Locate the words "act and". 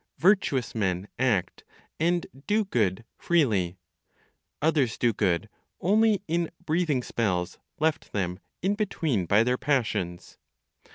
1.19-2.25